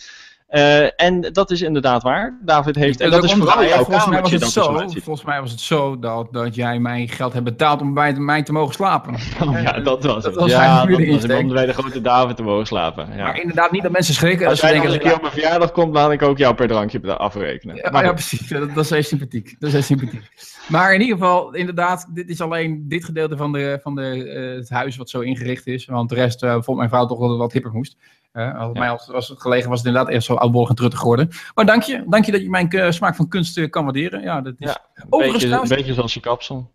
Uh, 0.51 1.01
en 1.01 1.21
dat 1.21 1.51
is 1.51 1.63
inderdaad 1.63 2.03
waar. 2.03 2.41
David 2.45 2.75
heeft. 2.75 3.01
En 3.01 3.11
dat 3.11 3.25
is 3.25 3.33
vooral 3.33 3.65
jouw 3.65 3.85
volgens 3.85 4.07
mij 4.07 4.21
was 4.21 4.31
het 4.31 4.45
zo. 4.45 4.79
Volgens 4.89 5.25
mij 5.25 5.41
was 5.41 5.51
het 5.51 5.61
zo 5.61 5.99
dat, 5.99 6.33
dat 6.33 6.55
jij 6.55 6.79
mij 6.79 7.07
geld 7.07 7.33
hebt 7.33 7.45
betaald 7.45 7.81
om 7.81 7.95
bij 7.95 8.13
mij 8.13 8.43
te 8.43 8.53
mogen 8.53 8.75
slapen. 8.75 9.15
Oh, 9.15 9.61
ja, 9.63 9.81
dat 9.81 10.05
was 10.05 10.25
het. 10.25 10.35
ja, 10.35 10.87
dat 10.87 11.07
was 11.07 11.23
het. 11.23 11.33
Om 11.33 11.49
bij 11.49 11.67
de 11.67 11.73
grote 11.73 12.01
David 12.01 12.37
te 12.37 12.43
mogen 12.43 12.67
slapen. 12.67 13.09
Ja. 13.17 13.25
Maar 13.25 13.41
inderdaad, 13.41 13.71
niet 13.71 13.83
dat 13.83 13.93
mensen 13.93 14.15
schrikken. 14.15 14.49
Als, 14.49 14.63
als 14.63 14.71
jij 14.71 14.81
denken, 14.81 14.93
een 14.93 15.01
keer 15.07 15.15
op 15.15 15.21
mijn 15.21 15.33
verjaardag 15.33 15.73
komt, 15.73 15.95
dan 15.95 16.13
ik 16.13 16.23
ook 16.23 16.39
jou 16.39 16.55
per 16.55 16.69
drankje 16.69 17.17
afrekenen. 17.17 17.77
Ja, 17.77 18.03
ja 18.03 18.13
precies. 18.13 18.49
Dat, 18.49 18.75
dat, 18.75 18.85
is 18.85 18.91
heel 18.91 19.03
sympathiek. 19.03 19.57
Dat 19.59 19.69
is 19.69 19.73
heel 19.73 19.83
sympathiek. 19.83 20.23
Maar 20.69 20.95
in 20.95 21.01
ieder 21.01 21.17
geval, 21.17 21.55
inderdaad, 21.55 22.07
dit 22.15 22.29
is 22.29 22.41
alleen 22.41 22.89
dit 22.89 23.05
gedeelte 23.05 23.37
van, 23.37 23.53
de, 23.53 23.79
van 23.83 23.95
de, 23.95 24.17
uh, 24.17 24.57
het 24.57 24.71
huis 24.71 24.97
wat 24.97 25.11
zo 25.11 25.21
ingericht 25.21 25.67
is. 25.67 25.85
Want 25.85 26.09
de 26.09 26.15
rest 26.15 26.43
uh, 26.43 26.57
vond 26.61 26.79
mijn 26.79 26.89
vrouw 26.89 27.07
toch 27.07 27.19
wel 27.19 27.37
wat 27.37 27.53
hipper 27.53 27.73
moest. 27.73 27.97
Uh, 28.37 28.59
als, 28.59 28.73
ja. 28.73 28.79
mij 28.79 28.91
als, 28.91 29.11
als 29.11 29.29
het 29.29 29.41
gelegen 29.41 29.69
was 29.69 29.79
het 29.79 29.87
inderdaad 29.87 30.13
echt 30.13 30.25
zo 30.25 30.35
oudbollig 30.35 30.69
en 30.69 30.75
truttig 30.75 30.99
geworden. 30.99 31.29
Maar 31.55 31.67
dank 31.67 31.83
je, 31.83 32.05
dank 32.07 32.25
je 32.25 32.33
dat 32.33 32.41
je 32.41 32.51
mijn 32.51 32.69
uh, 32.71 32.91
smaak 32.91 33.15
van 33.17 33.29
kunst 33.29 33.57
uh, 33.57 33.71
kan 33.71 33.85
waarderen. 33.85 34.23
Ja, 34.23 34.41
dat 34.41 34.55
is 34.59 34.69
ja, 34.69 34.79
een, 34.95 35.33
beetje, 35.33 35.49
een 35.49 35.69
beetje 35.69 35.95
zoals 35.95 36.15
je 36.15 36.21
kapsel. 36.21 36.73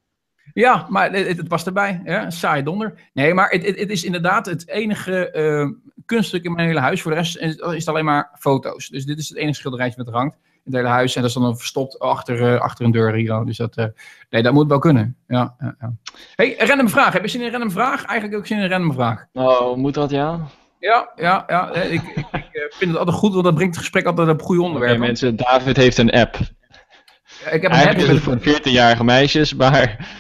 Ja, 0.54 0.86
maar 0.90 1.12
het, 1.12 1.38
het 1.38 1.48
past 1.48 1.68
erbij. 1.68 2.02
Ja, 2.06 2.30
saai 2.30 2.64
donder. 2.64 2.94
Nee, 3.14 3.34
maar 3.34 3.50
het, 3.50 3.66
het, 3.66 3.80
het 3.80 3.90
is 3.90 4.04
inderdaad 4.04 4.46
het 4.46 4.68
enige 4.68 5.32
kunststuk 6.06 6.44
in 6.44 6.54
mijn 6.54 6.68
hele 6.68 6.80
huis. 6.80 7.02
Voor 7.02 7.12
de 7.12 7.18
rest 7.18 7.38
is, 7.38 7.62
het 7.62 7.88
alleen 7.88 8.06
maar 8.06 8.30
foto's. 8.40 8.88
Dus 8.88 9.06
dit 9.06 9.20
is 9.20 9.30
het 9.30 9.38
enige 9.38 9.58
schilderijtje 9.58 10.04
met 10.04 10.14
rankt 10.14 10.36
in 10.36 10.62
het 10.64 10.74
hele 10.74 10.88
huis. 10.88 11.16
En 11.16 11.22
dat 11.22 11.30
is 11.30 11.36
dan 11.36 11.58
verstopt 11.58 12.00
achter, 12.00 12.60
achter 12.60 12.86
een 12.86 12.92
deur 12.92 13.14
hier. 13.14 13.46
Dus 13.46 13.58
dat, 13.58 13.76
nee, 14.30 14.44
dat 14.44 14.54
moet 14.54 14.68
wel 14.68 14.80
kunnen. 14.80 15.18
Ja, 15.28 15.56
ja, 15.60 15.76
ja. 15.80 15.94
Hey, 16.36 16.56
random 16.58 16.90
vraag. 16.90 17.14
Heb 17.14 17.22
je 17.22 17.28
zin 17.28 17.40
in 17.40 17.46
een 17.46 17.52
random 17.52 17.72
vraag? 17.72 18.06
Eigenlijk 18.06 18.40
ook 18.40 18.48
zin 18.48 18.58
in 18.58 18.64
een 18.64 18.70
random 18.70 18.94
vraag. 18.94 19.26
Oh, 19.34 19.76
moet 19.76 19.94
dat 19.94 20.10
ja? 20.10 20.48
Ja, 20.80 21.12
ja, 21.16 21.44
ja. 21.48 21.74
Ik, 21.74 21.92
ik, 21.92 22.18
ik, 22.18 22.50
eh, 22.52 22.62
vind 22.70 22.92
het 22.92 22.98
altijd 22.98 23.18
goed, 23.18 23.32
want 23.32 23.44
dat 23.44 23.54
brengt 23.54 23.76
het 23.76 23.84
gesprek 23.84 24.06
altijd 24.06 24.30
op 24.30 24.42
goede 24.42 24.62
onderwerpen. 24.62 24.98
Okay, 24.98 25.08
mensen, 25.08 25.36
David 25.36 25.78
heeft 25.78 25.98
een 25.98 26.12
app. 26.12 26.38
ik 27.52 27.62
heb 27.62 27.72
een 27.72 27.88
app 27.88 27.98
is 27.98 28.08
het 28.08 28.20
voor 28.20 28.40
14-jarige 28.40 29.04
meisjes, 29.04 29.56
maar... 29.56 29.88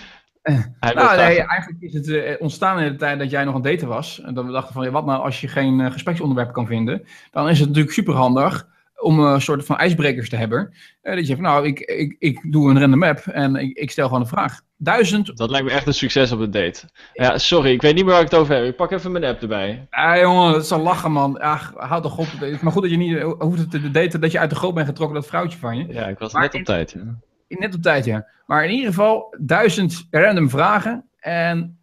Hij 0.80 0.94
nou, 0.94 1.18
nee, 1.18 1.42
eigenlijk 1.42 1.82
is 1.82 1.94
het 1.94 2.08
uh, 2.08 2.36
ontstaan 2.40 2.80
in 2.80 2.92
de 2.92 2.98
tijd 2.98 3.20
dat 3.20 3.30
jij 3.30 3.44
nog 3.44 3.56
aan 3.56 3.62
het 3.62 3.72
daten 3.72 3.88
was. 3.88 4.22
En 4.22 4.34
dat 4.34 4.46
we 4.46 4.52
dachten 4.52 4.74
van, 4.74 4.84
ja, 4.84 4.92
wat 4.92 5.06
nou 5.06 5.24
als 5.24 5.42
je 5.42 5.48
geen 5.48 5.80
uh, 5.80 5.92
gespreksonderwerp 5.92 6.54
kan 6.54 6.68
vinden? 6.68 7.06
Dan 7.32 7.50
is 7.50 7.60
het 7.60 7.68
natuurlijk 7.68 7.94
superhandig 7.94 8.68
om 8.96 9.20
een 9.20 9.42
soort 9.42 9.66
van 9.66 9.78
ijsbrekers 9.78 10.30
te 10.30 10.36
hebben. 10.36 10.74
Uh, 11.04 11.16
dat 11.16 11.28
je 11.28 11.34
van, 11.34 11.44
nou, 11.44 11.66
ik, 11.66 11.80
ik, 11.80 12.16
ik 12.20 12.52
doe 12.52 12.70
een 12.70 12.80
random 12.80 13.00
map 13.00 13.18
en 13.20 13.56
ik, 13.56 13.78
ik 13.78 13.92
stel 13.92 14.06
gewoon 14.06 14.22
een 14.22 14.28
vraag. 14.28 14.62
Duizend. 14.82 15.38
Dat 15.38 15.50
lijkt 15.50 15.66
me 15.66 15.72
echt 15.72 15.88
een 15.88 15.94
succes 15.94 16.32
op 16.32 16.40
de 16.40 16.50
date. 16.50 16.88
Ja, 17.14 17.38
sorry, 17.38 17.72
ik 17.72 17.82
weet 17.82 17.96
niet 17.96 18.04
meer 18.04 18.14
waar 18.14 18.24
ik 18.24 18.32
het 18.32 18.40
over 18.40 18.56
heb. 18.56 18.66
Ik 18.66 18.76
pak 18.76 18.92
even 18.92 19.12
mijn 19.12 19.24
app 19.24 19.42
erbij. 19.42 19.88
Ja, 19.92 20.20
jongen, 20.20 20.52
dat 20.52 20.64
is 20.64 20.72
al 20.72 20.82
lachen, 20.82 21.12
man. 21.12 21.40
Ach, 21.40 21.74
houd 21.76 22.04
toch 22.04 22.18
op. 22.18 22.28
Maar 22.62 22.72
goed 22.72 22.82
dat 22.82 22.92
je 22.92 22.98
niet 22.98 23.18
eh, 23.18 23.32
hoeft 23.40 23.72
te 23.72 23.92
daten 23.92 24.22
dat 24.22 24.32
je 24.32 24.40
uit 24.40 24.50
de 24.50 24.56
goot 24.56 24.74
bent 24.74 24.88
getrokken, 24.88 25.16
dat 25.16 25.28
vrouwtje 25.28 25.58
van 25.58 25.78
je. 25.78 25.94
Ja, 25.94 26.08
ik 26.08 26.20
was 26.20 26.34
net 26.34 26.56
op 26.56 26.64
tijd. 26.64 26.92
Ja. 26.92 27.58
Net 27.58 27.76
op 27.76 27.82
tijd, 27.82 28.06
ja. 28.06 28.28
Maar 28.46 28.64
in 28.64 28.72
ieder 28.72 28.88
geval, 28.88 29.36
duizend 29.40 30.08
random 30.12 30.50
vragen. 30.50 31.10
En 31.20 31.78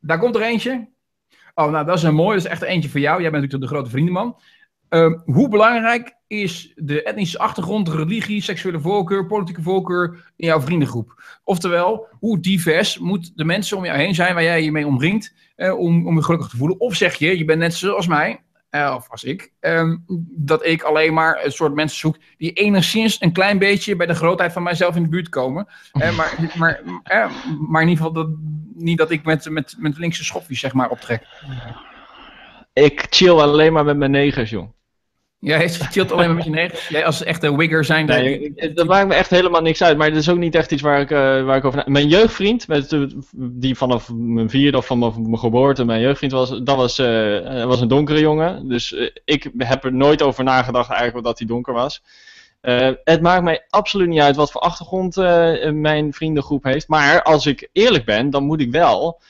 daar 0.00 0.18
komt 0.18 0.36
er 0.36 0.42
eentje. 0.42 0.88
Oh, 1.54 1.70
nou, 1.70 1.86
dat 1.86 1.96
is 1.96 2.02
een 2.02 2.14
mooi. 2.14 2.36
Dat 2.36 2.44
is 2.44 2.50
echt 2.50 2.62
eentje 2.62 2.88
voor 2.88 3.00
jou. 3.00 3.20
Jij 3.20 3.30
bent 3.30 3.42
natuurlijk 3.42 3.70
de 3.70 3.76
grote 3.76 3.90
vriendenman. 3.90 4.36
Uh, 4.90 5.12
hoe 5.24 5.48
belangrijk 5.48 6.16
is 6.28 6.72
de 6.76 7.02
etnische 7.02 7.38
achtergrond, 7.38 7.88
religie, 7.88 8.42
seksuele 8.42 8.80
voorkeur, 8.80 9.26
politieke 9.26 9.62
voorkeur 9.62 10.32
in 10.36 10.46
jouw 10.46 10.60
vriendengroep? 10.60 11.22
Oftewel, 11.44 12.06
hoe 12.18 12.40
divers 12.40 12.98
moet 12.98 13.32
de 13.36 13.44
mensen 13.44 13.76
om 13.76 13.84
jou 13.84 13.98
heen 13.98 14.14
zijn 14.14 14.34
waar 14.34 14.42
jij 14.42 14.62
je 14.62 14.72
mee 14.72 14.86
omringt? 14.86 15.34
om, 15.58 16.06
om 16.06 16.16
je 16.16 16.22
gelukkig 16.22 16.48
te 16.48 16.56
voelen. 16.56 16.80
Of 16.80 16.94
zeg 16.94 17.14
je, 17.14 17.38
je 17.38 17.44
bent 17.44 17.58
net 17.58 17.74
zoals 17.74 18.06
mij, 18.06 18.40
uh, 18.70 18.94
of 18.96 19.10
als 19.10 19.24
ik, 19.24 19.52
ehm, 19.60 19.96
dat 20.30 20.66
ik 20.66 20.82
alleen 20.82 21.14
maar 21.14 21.44
een 21.44 21.52
soort 21.52 21.74
mensen 21.74 21.98
zoek 21.98 22.16
die 22.36 22.52
enigszins 22.52 23.20
een 23.20 23.32
klein 23.32 23.58
beetje 23.58 23.96
bij 23.96 24.06
de 24.06 24.14
grootheid 24.14 24.52
van 24.52 24.62
mijzelf 24.62 24.96
in 24.96 25.02
de 25.02 25.08
buurt 25.08 25.28
komen. 25.28 25.66
Uh, 25.92 26.16
maar, 26.16 26.50
maar, 26.54 26.82
maar 27.68 27.82
in 27.82 27.88
ieder 27.88 28.04
geval 28.04 28.12
dat, 28.12 28.28
niet 28.74 28.98
dat 28.98 29.10
ik 29.10 29.24
met, 29.24 29.50
met, 29.50 29.74
met 29.78 29.98
linkse 29.98 30.24
schoffies 30.24 30.60
zeg 30.60 30.72
maar 30.72 30.88
optrek. 30.88 31.26
Ik 32.72 33.06
chill 33.10 33.38
alleen 33.38 33.72
maar 33.72 33.84
met 33.84 33.96
mijn 33.96 34.10
negers, 34.10 34.50
jong. 34.50 34.72
Jij 35.40 35.68
chillt 35.68 36.12
alleen 36.12 36.26
maar 36.26 36.36
met 36.36 36.44
je 36.44 36.50
negers? 36.50 36.88
Jij 36.88 37.06
als 37.06 37.22
echte 37.22 37.56
wigger 37.56 37.84
zijn... 37.84 38.06
Nee, 38.06 38.52
dat 38.74 38.86
maakt 38.86 39.08
me 39.08 39.14
echt 39.14 39.30
helemaal 39.30 39.60
niks 39.60 39.82
uit. 39.82 39.96
Maar 39.96 40.06
het 40.06 40.16
is 40.16 40.28
ook 40.28 40.38
niet 40.38 40.54
echt 40.54 40.72
iets 40.72 40.82
waar 40.82 41.00
ik, 41.00 41.10
uh, 41.10 41.18
waar 41.44 41.56
ik 41.56 41.64
over... 41.64 41.82
Mijn 41.86 42.08
jeugdvriend, 42.08 42.68
met, 42.68 42.96
die 43.36 43.74
vanaf 43.74 44.10
mijn 44.14 44.50
vierde 44.50 44.76
of 44.76 44.86
vanaf 44.86 45.16
mijn 45.18 45.38
geboorte 45.38 45.84
mijn 45.84 46.00
jeugdvriend 46.00 46.32
was... 46.32 46.48
Dat 46.62 46.76
was, 46.76 46.98
uh, 46.98 47.64
was 47.64 47.80
een 47.80 47.88
donkere 47.88 48.20
jongen. 48.20 48.68
Dus 48.68 48.92
uh, 48.92 49.10
ik 49.24 49.50
heb 49.58 49.84
er 49.84 49.92
nooit 49.92 50.22
over 50.22 50.44
nagedacht 50.44 50.90
eigenlijk 50.90 51.26
dat 51.26 51.38
hij 51.38 51.46
donker 51.46 51.72
was. 51.72 52.02
het 53.04 53.20
maakt 53.20 53.42
mij 53.42 53.64
absoluut 53.68 54.08
niet 54.08 54.20
uit 54.20 54.36
wat 54.36 54.50
voor 54.50 54.60
achtergrond 54.60 55.16
mijn 55.72 56.12
vriendengroep 56.12 56.64
heeft. 56.64 56.88
Maar 56.88 57.22
als 57.22 57.46
ik 57.46 57.68
eerlijk 57.72 58.04
ben, 58.04 58.30
dan 58.30 58.44
moet 58.44 58.60
ik 58.60 58.70
wel 58.70 59.20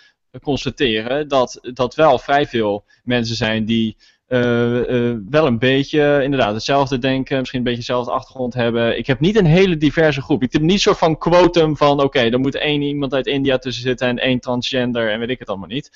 constateren 0.43 1.29
dat, 1.29 1.59
dat 1.75 1.95
wel 1.95 2.19
vrij 2.19 2.47
veel 2.47 2.85
mensen 3.05 3.37
zijn 3.37 3.65
die... 3.65 3.97
Uh, 4.29 4.89
uh, 4.91 5.17
wel 5.31 5.47
een 5.47 5.59
beetje 5.59 6.21
inderdaad 6.23 6.55
hetzelfde 6.55 6.99
denken, 6.99 7.39
misschien 7.39 7.59
een 7.59 7.65
beetje 7.65 7.81
dezelfde 7.81 8.11
achtergrond 8.11 8.55
hebben. 8.55 8.99
Ik 8.99 9.07
heb 9.07 9.21
niet 9.21 9.37
een 9.37 9.47
hele 9.47 9.77
diverse 9.77 10.23
groep. 10.23 10.43
Ik 10.43 10.53
heb 10.53 10.63
niet 10.63 10.81
soort 10.81 10.99
van 10.99 11.19
quotum 11.19 11.77
van 11.77 12.03
oké, 12.03 12.19
er 12.19 12.41
moet 12.41 12.55
één 12.55 12.83
iemand 12.83 13.15
uit 13.15 13.27
India 13.27 13.59
tussen 13.59 13.83
zitten 13.83 14.09
en 14.09 14.19
één 14.19 14.41
transgender 14.41 15.11
en 15.11 15.19
weet 15.19 15.29
ik 15.29 15.39
het 15.39 15.49
allemaal 15.49 15.69
niet. 15.69 15.91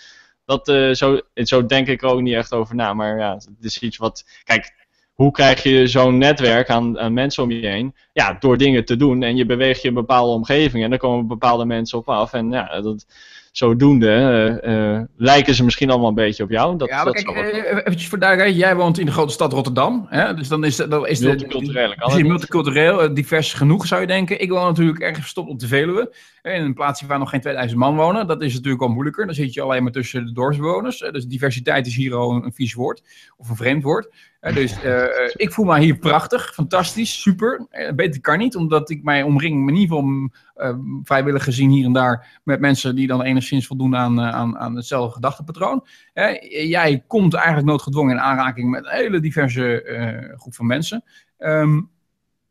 Dat, 0.44 0.68
uh, 0.68 0.92
zo, 0.92 1.20
zo 1.34 1.66
denk 1.66 1.86
ik 1.86 2.02
er 2.02 2.08
ook 2.08 2.20
niet 2.20 2.34
echt 2.34 2.52
over 2.52 2.74
na. 2.74 2.94
Maar 2.94 3.18
ja, 3.18 3.34
het 3.34 3.48
is 3.60 3.78
iets 3.78 3.96
wat. 3.96 4.24
Kijk, 4.44 4.74
hoe 5.12 5.30
krijg 5.30 5.62
je 5.62 5.86
zo'n 5.86 6.18
netwerk 6.18 6.70
aan, 6.70 7.12
mensen 7.12 7.42
om 7.42 7.50
je 7.50 7.66
heen? 7.66 7.94
Ja, 8.12 8.36
door 8.40 8.58
dingen 8.58 8.84
te 8.84 8.96
doen 8.96 9.22
en 9.22 9.36
je 9.36 9.46
beweegt 9.46 9.82
je 9.82 9.88
een 9.88 9.94
bepaalde 9.94 10.32
omgeving 10.32 10.84
en 10.84 10.90
daar 10.90 10.98
komen 10.98 11.26
bepaalde 11.26 11.64
mensen 11.64 11.98
op 11.98 12.08
af. 12.08 12.32
En 12.32 12.50
ja, 12.50 12.80
dat, 12.80 13.06
zodoende 13.52 14.60
uh, 14.64 14.72
uh, 14.72 15.00
lijken 15.16 15.54
ze 15.54 15.64
misschien 15.64 15.90
allemaal 15.90 16.08
een 16.08 16.14
beetje 16.14 16.42
op 16.42 16.50
jou. 16.50 16.76
Dat, 16.76 16.88
ja, 16.88 16.96
maar 16.96 17.04
dat 17.04 17.22
kijk, 17.22 17.54
uh, 17.54 17.78
eventjes 17.78 18.08
voor 18.08 18.18
duidelijkheid. 18.18 18.62
Jij 18.62 18.76
woont 18.76 18.98
in 18.98 19.06
de 19.06 19.12
grote 19.12 19.32
stad 19.32 19.52
Rotterdam. 19.52 20.06
Hè? 20.08 20.34
Dus 20.34 20.48
dan 20.48 20.64
is, 20.64 20.76
dan 20.76 21.06
is 21.06 21.20
multicultureel. 21.20 21.88
De, 21.88 22.18
is 22.18 22.22
multicultureel, 22.22 23.14
divers 23.14 23.52
genoeg 23.52 23.86
zou 23.86 24.00
je 24.00 24.06
denken. 24.06 24.40
Ik 24.40 24.50
woon 24.50 24.66
natuurlijk 24.66 24.98
ergens 24.98 25.20
verstopt 25.20 25.48
op 25.48 25.58
de 25.58 25.66
Veluwe. 25.66 26.14
In 26.42 26.62
een 26.62 26.74
plaatsje 26.74 27.06
waar 27.06 27.18
nog 27.18 27.30
geen 27.30 27.40
2000 27.40 27.80
man 27.80 27.96
wonen. 27.96 28.26
Dat 28.26 28.42
is 28.42 28.54
natuurlijk 28.54 28.82
al 28.82 28.88
moeilijker. 28.88 29.26
Dan 29.26 29.34
zit 29.34 29.54
je 29.54 29.62
alleen 29.62 29.82
maar 29.82 29.92
tussen 29.92 30.26
de 30.26 30.32
dorpsbewoners. 30.32 30.98
Dus 30.98 31.26
diversiteit 31.26 31.86
is 31.86 31.96
hier 31.96 32.14
al 32.14 32.30
een, 32.30 32.44
een 32.44 32.52
vies 32.52 32.74
woord. 32.74 33.02
Of 33.36 33.48
een 33.48 33.56
vreemd 33.56 33.82
woord. 33.82 34.08
Dus 34.40 34.76
ik 35.36 35.52
voel 35.52 35.64
me 35.64 35.78
hier 35.78 35.96
prachtig, 35.96 36.54
fantastisch, 36.54 37.20
super. 37.20 37.66
Beter 38.04 38.20
kan 38.20 38.38
niet, 38.38 38.56
omdat 38.56 38.90
ik 38.90 39.02
mij 39.02 39.22
omring, 39.22 39.68
in 39.68 39.74
ieder 39.74 39.96
geval 39.96 40.30
uh, 40.56 40.78
vrijwillig 41.02 41.44
gezien 41.44 41.70
hier 41.70 41.84
en 41.84 41.92
daar, 41.92 42.40
met 42.44 42.60
mensen 42.60 42.94
die 42.96 43.06
dan 43.06 43.22
enigszins 43.22 43.66
voldoen 43.66 43.96
aan, 43.96 44.20
aan, 44.20 44.58
aan 44.58 44.76
hetzelfde 44.76 45.14
gedachtepatroon. 45.14 45.86
jij 46.48 47.04
komt 47.06 47.34
eigenlijk 47.34 47.66
noodgedwongen 47.66 48.14
in 48.14 48.20
aanraking 48.20 48.70
met 48.70 48.84
een 48.84 48.90
hele 48.90 49.20
diverse 49.20 49.84
uh, 49.84 50.38
groep 50.38 50.54
van 50.54 50.66
mensen. 50.66 51.04
Um, 51.38 51.90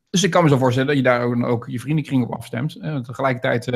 dus 0.09 0.23
ik 0.23 0.31
kan 0.31 0.43
me 0.43 0.49
zo 0.49 0.57
voorstellen 0.57 0.87
dat 0.87 0.97
je 0.97 1.03
daar 1.03 1.21
ook, 1.21 1.45
ook 1.45 1.67
je 1.67 1.79
vriendenkring 1.79 2.23
op 2.23 2.33
afstemt. 2.33 2.79
Tegelijkertijd, 3.03 3.67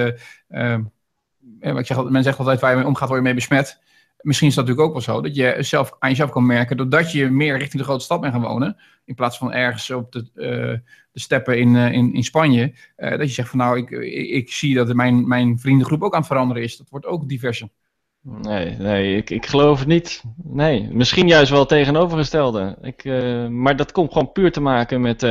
ik 1.59 1.85
zeg, 1.85 2.03
men 2.03 2.23
zegt 2.23 2.39
altijd 2.39 2.59
waar 2.59 2.71
je 2.71 2.77
mee 2.77 2.85
omgaat, 2.85 3.07
word 3.07 3.19
je 3.19 3.25
mee 3.25 3.35
besmet 3.35 3.79
misschien 4.25 4.47
is 4.47 4.55
dat 4.55 4.65
natuurlijk 4.65 4.95
ook 4.95 5.05
wel 5.05 5.15
zo, 5.15 5.21
dat 5.21 5.35
je 5.35 5.55
zelf 5.59 5.95
aan 5.99 6.09
jezelf 6.09 6.29
kan 6.29 6.45
merken, 6.45 6.77
doordat 6.77 7.11
je 7.11 7.29
meer 7.29 7.57
richting 7.57 7.81
de 7.81 7.87
grote 7.87 8.03
stad 8.03 8.21
bent 8.21 8.33
gaan 8.33 8.41
wonen, 8.41 8.77
in 9.05 9.15
plaats 9.15 9.37
van 9.37 9.53
ergens 9.53 9.91
op 9.91 10.11
de, 10.11 10.29
uh, 10.35 10.45
de 11.11 11.19
steppen 11.19 11.59
in, 11.59 11.75
uh, 11.75 11.91
in, 11.91 12.13
in 12.13 12.23
Spanje, 12.23 12.73
uh, 12.97 13.09
dat 13.09 13.27
je 13.27 13.33
zegt 13.33 13.49
van 13.49 13.59
nou, 13.59 13.77
ik, 13.77 13.89
ik, 13.89 14.29
ik, 14.29 14.51
zie 14.51 14.75
dat 14.75 14.93
mijn, 14.93 15.27
mijn 15.27 15.59
vriendengroep 15.59 16.03
ook 16.03 16.13
aan 16.13 16.19
het 16.19 16.27
veranderen 16.27 16.63
is. 16.63 16.77
Dat 16.77 16.89
wordt 16.89 17.05
ook 17.05 17.29
diverser. 17.29 17.67
Nee, 18.21 18.75
nee 18.77 19.17
ik, 19.17 19.29
ik 19.29 19.45
geloof 19.45 19.79
het 19.79 19.87
niet. 19.87 20.23
Nee, 20.43 20.89
misschien 20.91 21.27
juist 21.27 21.49
wel 21.49 21.59
het 21.59 21.69
tegenovergestelde. 21.69 22.77
Ik, 22.81 23.03
maar 23.49 23.75
dat 23.75 23.91
komt 23.91 24.11
gewoon 24.11 24.31
puur 24.31 24.51
te 24.51 24.61
maken 24.61 25.01
met 25.01 25.21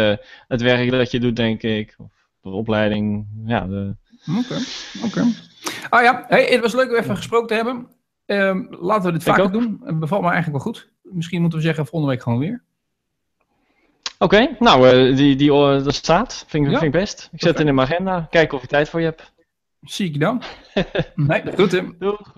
het 0.48 0.60
werk 0.62 0.90
dat 0.90 1.10
je 1.10 1.20
doet, 1.20 1.36
denk 1.36 1.62
ik. 1.62 1.94
Of 1.98 2.12
de 2.40 2.50
opleiding. 2.50 3.26
Ja, 3.46 3.66
de... 3.66 3.96
Oké, 4.38 4.58
oké. 5.04 5.24
Ah 5.88 6.02
ja, 6.02 6.24
hey, 6.28 6.44
het 6.44 6.60
was 6.60 6.74
leuk 6.74 6.90
om 6.90 6.96
even 6.96 7.16
gesproken 7.16 7.46
te 7.46 7.54
hebben. 7.54 7.86
Um, 8.26 8.66
laten 8.71 9.07
we 9.07 9.12
dit 9.12 9.23
vaker 9.23 9.52
doen. 9.52 9.81
Het 9.85 9.99
bevalt 9.99 10.23
me 10.23 10.31
eigenlijk 10.31 10.64
wel 10.64 10.73
goed. 10.73 10.90
Misschien 11.02 11.40
moeten 11.40 11.59
we 11.59 11.64
zeggen 11.64 11.87
volgende 11.87 12.14
week 12.14 12.23
gewoon 12.23 12.38
weer. 12.38 12.62
Oké, 14.19 14.35
okay, 14.35 14.57
nou, 14.59 14.87
uh, 14.87 15.16
die, 15.16 15.37
die, 15.37 15.50
uh, 15.50 15.85
dat 15.85 15.95
staat. 15.95 16.45
Vind, 16.49 16.64
ja. 16.64 16.71
vind 16.71 16.95
ik 16.95 17.00
best. 17.00 17.28
Ik 17.33 17.40
zet 17.40 17.59
het 17.59 17.66
in 17.66 17.75
mijn 17.75 17.88
agenda. 17.88 18.26
Kijken 18.31 18.57
of 18.57 18.62
je 18.62 18.69
tijd 18.69 18.88
voor 18.88 19.00
je 19.00 19.07
hebt. 19.07 19.33
Zie 19.81 20.07
ik 20.07 20.21
dan. 20.21 20.43
nee, 21.14 21.43
dat 21.43 21.57
doet 21.57 21.73
hem. 21.73 21.97
Doeg. 21.99 22.33